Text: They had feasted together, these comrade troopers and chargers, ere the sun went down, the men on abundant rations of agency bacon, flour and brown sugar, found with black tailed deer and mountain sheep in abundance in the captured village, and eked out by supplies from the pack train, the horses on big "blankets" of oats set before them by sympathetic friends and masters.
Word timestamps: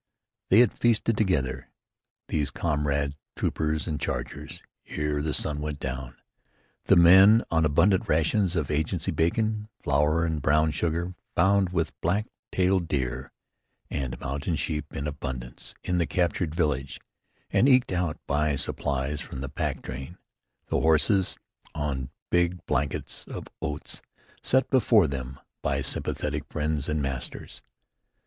They 0.49 0.61
had 0.61 0.73
feasted 0.73 1.15
together, 1.15 1.69
these 2.27 2.49
comrade 2.49 3.13
troopers 3.35 3.85
and 3.85 4.01
chargers, 4.01 4.63
ere 4.87 5.21
the 5.21 5.31
sun 5.31 5.61
went 5.61 5.79
down, 5.79 6.15
the 6.85 6.95
men 6.95 7.43
on 7.51 7.65
abundant 7.65 8.09
rations 8.09 8.55
of 8.55 8.71
agency 8.71 9.11
bacon, 9.11 9.69
flour 9.83 10.25
and 10.25 10.41
brown 10.41 10.71
sugar, 10.71 11.13
found 11.35 11.69
with 11.69 12.01
black 12.01 12.25
tailed 12.51 12.87
deer 12.87 13.31
and 13.91 14.19
mountain 14.19 14.55
sheep 14.55 14.91
in 14.91 15.05
abundance 15.05 15.75
in 15.83 15.99
the 15.99 16.07
captured 16.07 16.55
village, 16.55 16.99
and 17.51 17.69
eked 17.69 17.91
out 17.91 18.17
by 18.25 18.55
supplies 18.55 19.21
from 19.21 19.41
the 19.41 19.49
pack 19.49 19.83
train, 19.83 20.17
the 20.69 20.79
horses 20.81 21.37
on 21.75 22.09
big 22.31 22.65
"blankets" 22.65 23.27
of 23.27 23.45
oats 23.61 24.01
set 24.41 24.67
before 24.71 25.05
them 25.07 25.39
by 25.61 25.79
sympathetic 25.79 26.43
friends 26.49 26.89
and 26.89 27.03
masters. 27.03 27.61